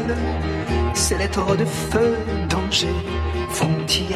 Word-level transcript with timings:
ciel, 0.00 0.16
ces 0.94 1.16
lettres 1.16 1.56
de 1.56 1.64
feu, 1.64 2.16
danger, 2.48 2.88
frontières. 3.50 4.09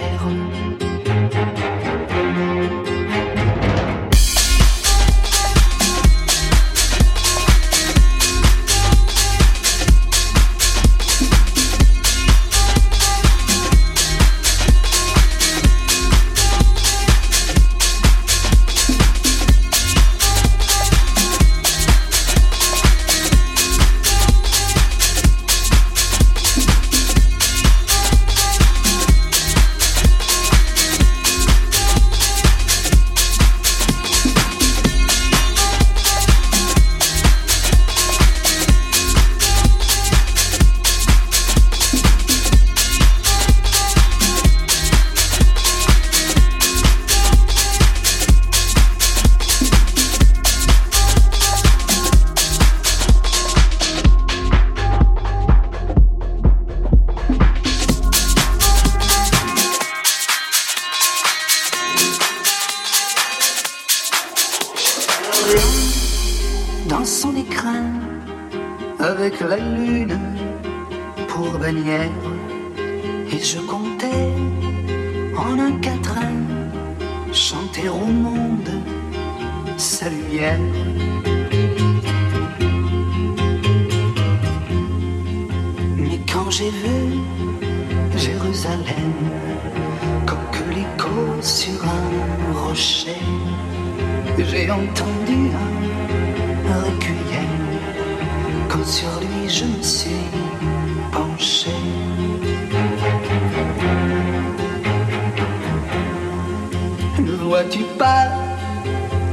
vois-tu 107.34 107.84
pas, 107.98 108.28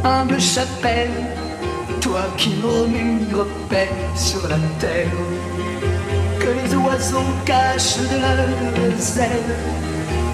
humble 0.04 0.40
chapelle, 0.40 1.12
toi 2.00 2.22
qui 2.38 2.50
murmures 2.50 3.48
paix 3.70 3.90
sur 4.16 4.48
la 4.48 4.58
terre, 4.80 5.08
que 6.40 6.48
les 6.48 6.76
oiseaux 6.76 7.32
cachent 7.46 7.98
de 7.98 8.20
leurs 8.20 9.18
ailes, 9.18 9.56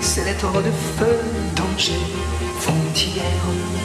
ces 0.01 0.23
lettres 0.23 0.61
de 0.61 0.71
feu, 0.97 1.19
danger, 1.55 1.99
frontières. 2.59 3.76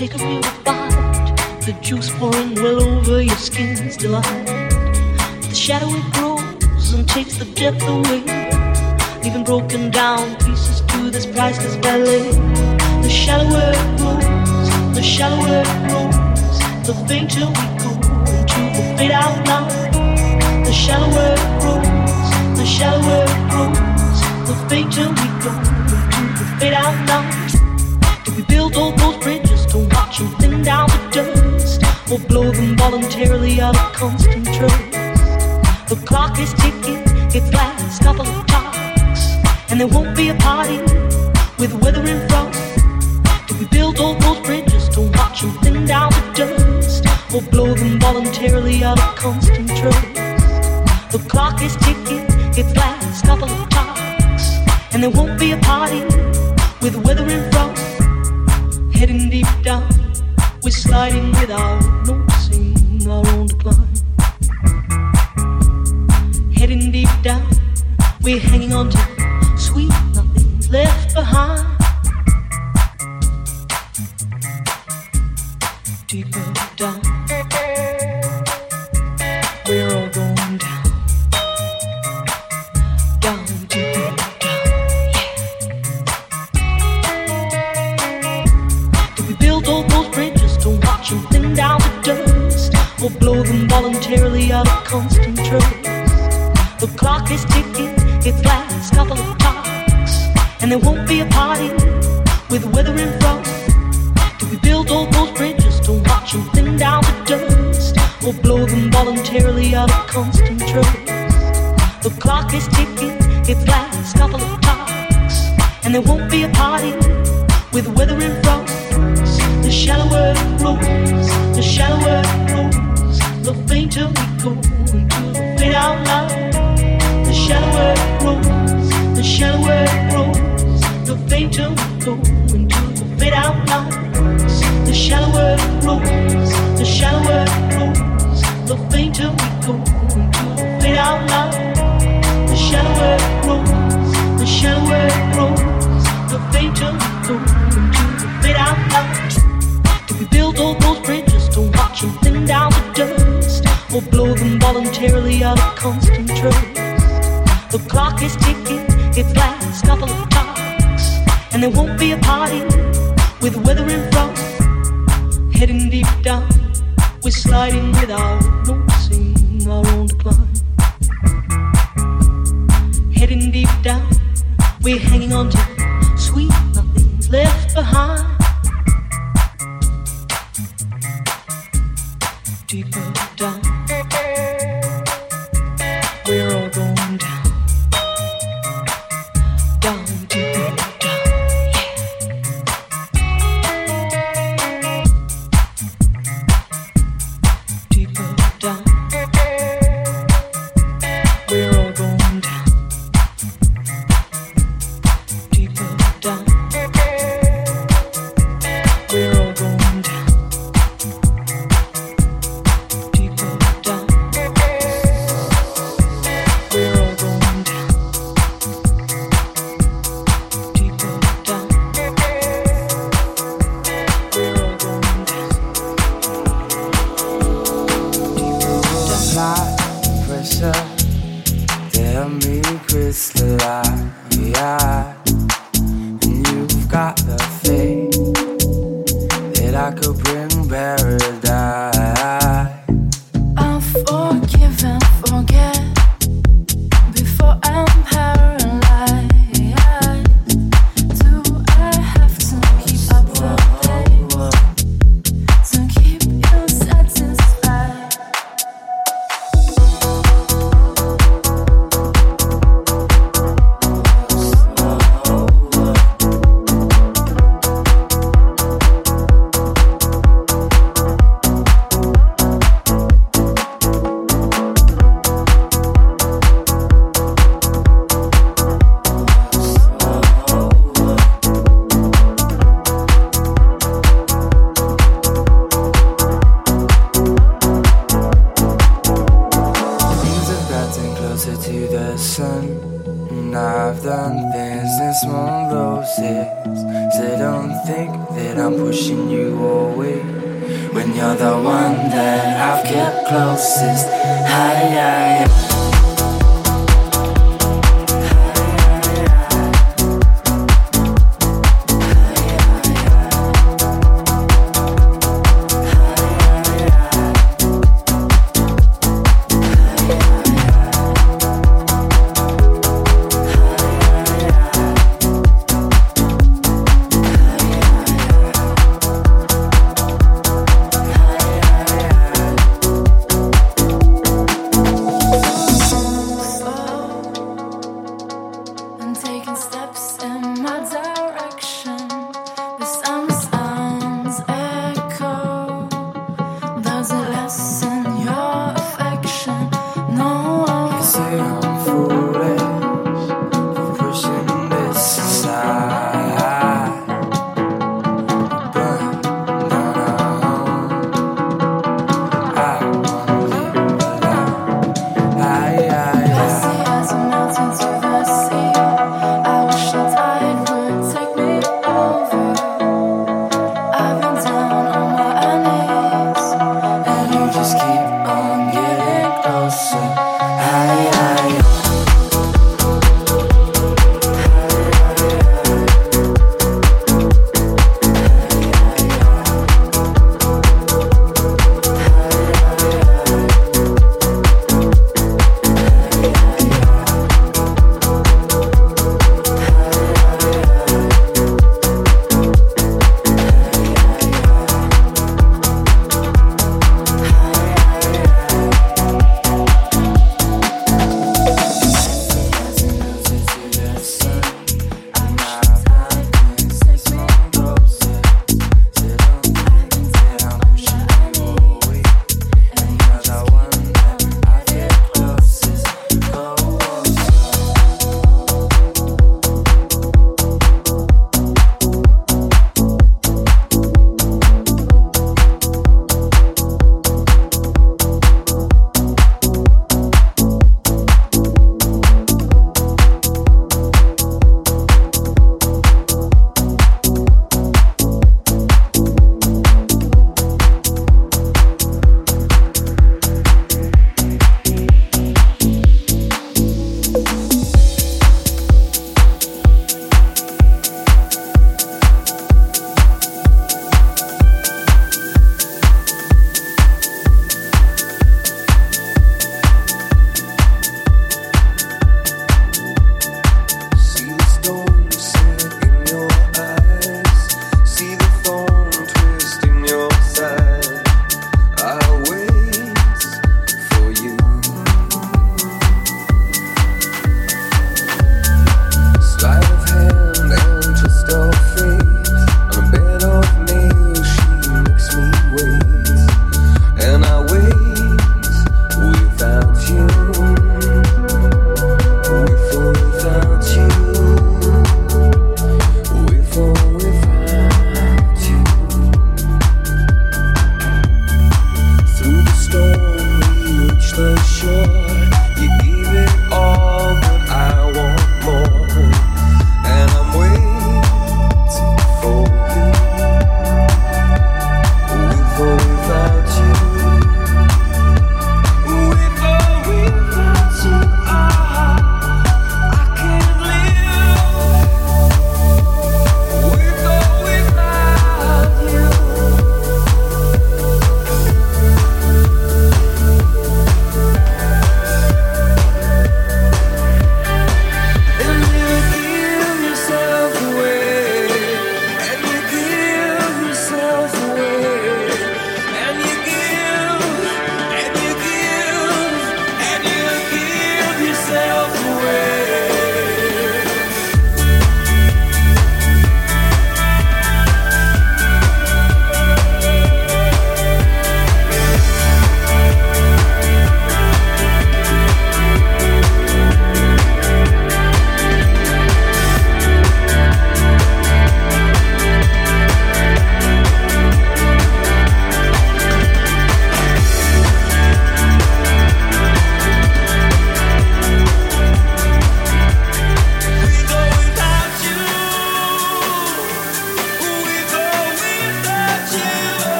take 0.00 0.14
a 0.14 0.24
real 0.24 0.40
bite. 0.64 1.60
The 1.66 1.76
juice 1.82 2.08
pouring 2.16 2.54
well 2.54 2.82
over 2.82 3.20
your 3.20 3.36
skin's 3.36 3.98
delight. 3.98 4.46
The 5.42 5.54
shadow 5.54 5.88
it 5.90 6.12
grows 6.14 6.94
and 6.94 7.06
takes 7.06 7.36
the 7.36 7.44
depth 7.44 7.82
away, 7.82 8.22
leaving 9.22 9.44
broken 9.44 9.90
down 9.90 10.36
pieces 10.36 10.80
to 10.80 11.10
this 11.10 11.26
priceless 11.26 11.76
ballet. 11.84 12.32
The 13.02 13.10
shallower 13.10 13.72
it 13.76 13.88
grows, 13.98 14.68
the 14.96 15.02
shallower 15.02 15.64
it 15.68 15.80
grows, 15.90 16.16
the 16.88 16.94
fainter 17.06 17.44
we 17.58 17.66
go 17.84 17.92
into 18.38 18.60
the 18.76 18.94
fade 18.96 19.10
out 19.10 19.36
now. 19.44 19.68
The 20.64 20.72
shallower 20.72 21.34
it 21.36 21.60
grows, 21.60 22.58
the 22.58 22.64
shallower 22.64 23.24
it 23.34 23.42
grows, 23.52 24.20
the 24.48 24.56
fainter 24.70 25.06
we 25.20 25.26
go 25.44 25.52
into 25.60 26.40
the 26.40 26.56
fade 26.58 26.72
out 26.72 26.96
now. 27.04 27.22
Did 28.24 28.36
we 28.36 28.42
build 28.44 28.76
all 28.76 28.92
those 28.92 29.22
bridges? 29.22 29.49
to 29.70 29.78
watch 29.94 30.18
them 30.18 30.28
thin 30.38 30.62
down 30.62 30.88
to 30.88 30.98
dust. 31.10 31.82
or 32.12 32.18
blow 32.18 32.50
them 32.50 32.76
voluntarily 32.76 33.60
out 33.60 33.76
of 33.76 33.92
constant 33.92 34.44
trust. 34.46 34.90
The 35.88 36.02
clock 36.04 36.38
is 36.38 36.52
ticking, 36.54 37.02
it 37.34 37.44
lasts 37.54 38.00
a 38.00 38.04
couple 38.04 38.26
of 38.26 38.46
talks, 38.46 39.22
and 39.70 39.80
there 39.80 39.86
won't 39.86 40.16
be 40.16 40.28
a 40.30 40.34
party 40.34 40.78
with 41.58 41.72
weather 41.82 42.04
and 42.04 42.28
frost. 42.28 42.60
Do 43.46 43.54
we 43.58 43.66
build 43.66 44.00
all 44.00 44.14
those 44.14 44.40
bridges 44.46 44.88
to 44.90 45.00
watch 45.18 45.42
them 45.42 45.52
thin 45.62 45.86
down 45.86 46.10
to 46.12 46.32
dust? 46.34 46.70
or 47.34 47.42
blow 47.42 47.74
them 47.74 48.00
voluntarily 48.00 48.82
out 48.82 48.98
of 48.98 49.14
constant 49.14 49.68
trust. 49.76 50.14
The 51.12 51.24
clock 51.28 51.62
is 51.62 51.76
ticking, 51.76 52.26
it 52.58 52.74
lasts 52.76 53.22
a 53.22 53.26
couple 53.26 53.48
of 53.48 53.68
talks, 53.70 54.56
and 54.92 55.02
there 55.02 55.10
won't 55.10 55.38
be 55.38 55.52
a 55.52 55.58
party 55.58 56.02
with 56.82 56.96
weather 57.04 57.24
and 57.28 57.52
frost. 57.52 57.79
Heading 59.00 59.30
deep 59.30 59.46
down, 59.62 59.88
we're 60.62 60.70
sliding 60.70 61.30
without 61.40 61.80
noticing 62.06 63.08
our 63.08 63.26
own 63.28 63.46
decline. 63.46 63.88
Heading 66.52 66.92
deep 66.92 67.08
down, 67.22 67.48
we're 68.20 68.38
hanging 68.38 68.74
on 68.74 68.90
to 68.90 68.98
sweet 69.56 69.88
nothing 70.12 70.60
left 70.70 71.14
behind. 71.14 71.69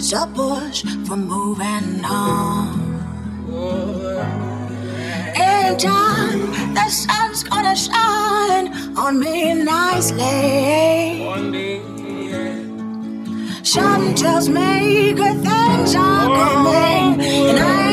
It's 0.00 0.14
a 0.14 0.26
push 0.34 0.82
for 1.06 1.16
moving 1.16 2.02
on. 2.06 2.80
In 5.36 5.76
time, 5.76 6.40
the 6.72 6.88
sun's 6.88 7.42
gonna 7.44 7.76
shine 7.76 8.66
on 8.96 9.18
me 9.20 9.52
nicely. 9.52 11.20
Some 13.62 14.14
just 14.14 14.48
make 14.48 15.16
good 15.16 15.38
things 15.48 15.94
are 15.94 16.28
coming, 16.40 17.20
and 17.50 17.58
I 17.58 17.89